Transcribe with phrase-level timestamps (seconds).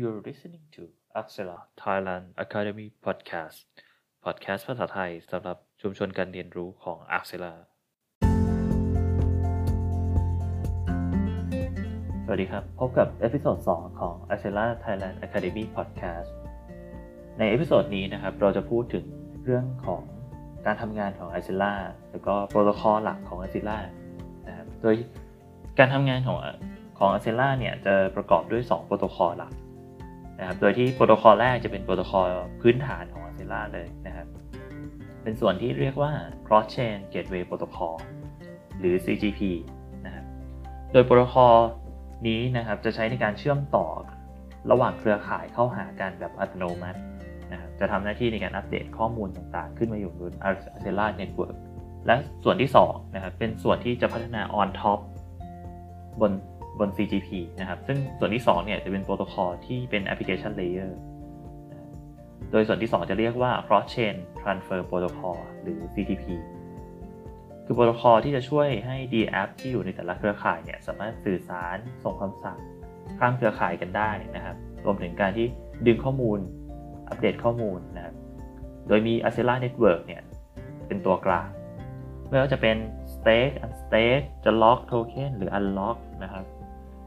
[0.00, 0.82] You're listening to
[1.20, 3.58] Axelar Thailand Academy Podcast
[4.24, 7.52] Podcast ภาษาไทยสำหรับชุมชนการเรียนรู้ของ Axela
[12.24, 16.28] สวัสดีครับ พบกับเอพิโซด2ของ Axela Thailand Academy Podcast
[17.38, 19.04] ใน episode นี้นะครับ เราจะพูดถึง
[19.44, 20.02] เรื่องของ
[20.66, 21.72] การทำงานของ Axela
[22.10, 23.78] แล้วก็โปรโตคอลหลักของ Axela
[24.46, 24.94] นะครับ โดย
[25.78, 26.38] การทำงานของ
[26.98, 29.52] ของ Axela เนี่ยจะประกอบด้วย 2 โปรโตคอลหลัก
[30.38, 32.24] นะครับโดยที่โปรโตคอลแรกจะเป็นโปรโตคอล
[32.60, 34.26] พื้นฐานของ Axela เลยนะครับ
[35.22, 36.12] เป็นส่วนที่เรียกว่า
[36.46, 37.96] Cross Chain Gateway Protocol
[38.78, 39.40] หรือ CGP
[40.06, 40.24] นะครับ
[40.92, 41.56] โดยโปรโตคอล
[42.28, 43.86] นี้นะครับจะใช้ในการเชื่อมต่อ
[44.70, 47.00] ระหว่างเครือข่ายเข้าหากันแบบอัตโนมัติ
[47.52, 50.32] นะครับจะทำหน้าที่ในการอัปเดตข้อมูลต่างๆ ขึ้นมาอยู่บน
[50.76, 51.56] Axelar Network
[52.06, 54.98] และส่วนที่2นะครับเป็นส่วนที่จะพัฒนา on top
[56.20, 56.32] บน
[56.78, 57.28] บน CGP
[57.60, 60.92] นะครับ ซึ่งส่วนที่2เนี่ยจะเป็นโปรโตคอลที่เป็น application layer
[61.70, 61.88] นะครับ
[62.50, 66.24] โดยส่วนที่ 2 จะเรียกว่า cross chain transfer protocol หรือ CTP
[67.64, 72.58] คือโปรโตคอลที่จะช่วยให้ DApp ที่อยู่ในแต่ละเครือข่ายเนี่ยสามารถสื่อสารส่งคำสั่ง
[73.18, 75.46] ข้ามเครือข่ายกันได้นะครับ รวมถึงการที่
[75.86, 76.38] ดึงข้อมูล
[77.08, 78.14] อัปเดตข้อมูลนะครับ
[78.88, 80.22] โดยมี Axelar Network เนี่ย
[80.86, 81.48] เป็นตัวกลาง
[82.28, 82.76] ไม่ว่าจะเป็น
[83.14, 86.44] stake unstake จะ lock token หรือ unlock นะครับ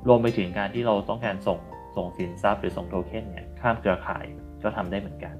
[0.07, 1.59] รวมไปถึงการที่เราต้องการส่ง
[1.95, 4.25] ส่งสินทรัพย์หรือส่งโทเค็นเนี่ยข้ามเครือข่าย
[4.63, 5.35] ก็ทำได้เหมือนกัน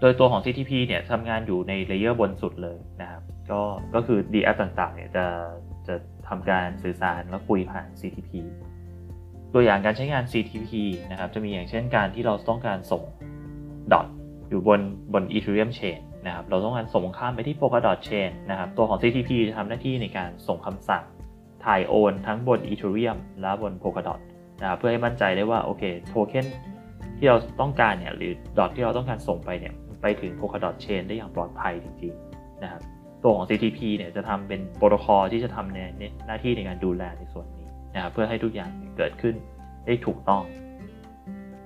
[0.00, 3.60] โดยตัวของ CTP เนี่ยทำงานอยู่ใน layer บนสุดเลยนะครับ ก็
[3.94, 5.26] ก็คือ DApp ต่างๆเนี่ยจะ
[5.88, 5.94] จะ
[6.28, 8.32] ทำการสื่อสารและคุยผ่าน CTP
[9.54, 10.72] ตัวอย่างการใช้งาน CTP
[11.10, 13.02] นะครับ จะมีอย่างเช่นการที่เราต้องการส่ง
[13.92, 14.06] dot
[14.48, 14.80] อยู่บน
[15.12, 21.04] บน Ethereum Chain นะครับ เราต้องการส่งข้ามไปที่ Polkadot Chain นะครับ ตัวของ CTP จะทำหน้าที่ในการส่งคำสั่ง
[21.64, 24.20] ถ่ายโอนทั้งบน Ethereum และบน Polkadot
[24.60, 26.46] นะเพื่อให้มั่นใจได้ว่าโอเคโทเค็น
[27.18, 32.82] ที่เราต้องการเนี่ยหรือดอทที่เราต้องการส่งไปเนี่ยไปถึง Polkadot Chain ได้อย่างปลอดภัยจริงๆนะครับ
[33.22, 35.78] ตัวของ CTP เนี่ยจะทำเป็นโปรโตคอลที่จะทำใน
[36.26, 39.34] หน้าที่ในการดูแลในส่วนนี้นะครับเพื่อให้ทุกอย่างเกิดขึ้น
[39.86, 40.42] ได้ถูกต้อง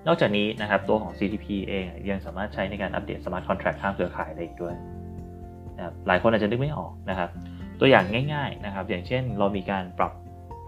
[0.06, 4.74] นอกจากนี้นะครับตัวของ CTP เองยังสามารถใช้ในการอัปเดต Smart Contract ข้ามเครือข่ายได้อีกด้วย
[5.76, 7.30] นะครับหลายคนอาจจะนึกไม่ออกนะครับ
[7.84, 10.12] ตัวอย่างง่าย ๆนะครับ อย่างเช่น เรามีการปรับ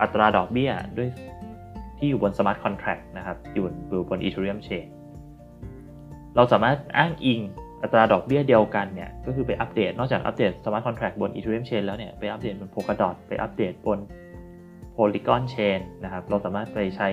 [0.02, 1.08] อัตราดอกเบี้ยด้วย
[1.98, 4.86] ที่อยู่บน Smart Contract นะครับอยู่บนอยู่บน Ethereum Chain
[6.36, 7.40] เราสามารถอ้างอิง
[7.82, 13.98] อัตราดอกเบี้ยเดียวกันเนี่ยก็คือไปอัปเดต นอกจากอัปเดต Smart Contract บน Ethereum Chain แล้วเนี่ยไปอัปเดตบน Polkadot ไปอัปเดตบน
[14.96, 17.08] Polygon Chain นะครับเราสามารถไปใช้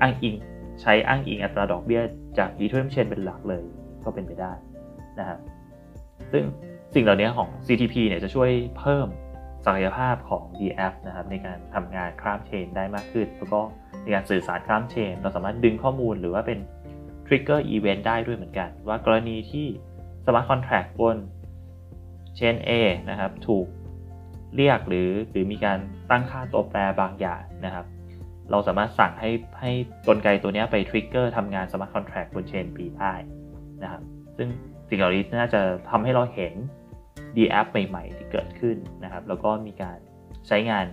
[0.00, 0.34] อ้างอิง
[0.82, 2.02] ใช้อ้างอิงอัตราดอกเบี้ย
[2.38, 3.64] จาก Ethereum Chain เป็นหลักเลย
[4.04, 4.52] ก็เป็นไปได้
[5.18, 5.38] นะครับ
[6.32, 6.44] ซึ่ง
[6.94, 9.08] สิ่งเหล่านี้ของ CTP เนี่ยจะช่วยเพิ่ม
[9.66, 13.60] ศักยภาพของ DApp นะครับในการทำงานข้ามเชนได้มากขึ้น แล้วก็
[14.02, 16.58] ในการสื่อสารข้ามเชน เราสามารถดึงข้อมูลหรือว่าเป็น
[17.26, 19.66] trigger event ได้ด้วยเหมือนกัน ว่ากรณีที่
[20.24, 21.16] smart contract บน
[22.38, 22.70] chain A
[23.10, 23.66] นะครับถูก
[24.56, 25.78] เรียกหรือหรือมีการ
[26.10, 27.86] ตั้งค่าตัวแปรบางอย่างนะครับ
[28.50, 29.70] เราสามารถสั่งให้ให้
[30.08, 33.14] กลไกตัวนี้ไป trigger ทำงาน smart contract บน chain B ได้
[33.82, 34.02] นะครับ
[34.36, 34.48] ซึ่ง
[34.88, 35.60] สิ่งเหล่านี้น่าจะ
[35.90, 36.54] ทำให้เราเห็น
[37.36, 39.98] ดีแอปใหม่ ๆ ที่เกิดขึ้นนะครับ แล้วก็มีการ
[40.48, 40.86] ใช้งาน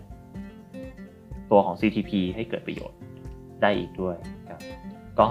[1.52, 3.00] ตัวของ CTP ให้เกิดประโยชน์
[3.62, 4.16] ได้อีกด้วย
[4.50, 4.62] ครับ
[5.20, 5.28] ก็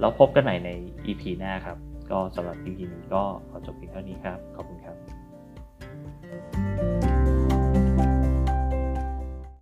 [0.00, 0.70] แล้วพบกันใหม่ใน
[1.06, 1.78] EP หน้าครับ
[2.10, 4.78] ก็สำหรับ EP นี้ก็ขอจบเพียงเท่านี้ครับ ขอบคุณ